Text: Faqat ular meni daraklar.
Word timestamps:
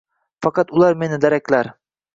Faqat 0.47 0.73
ular 0.79 0.99
meni 1.03 1.23
daraklar. 1.27 1.75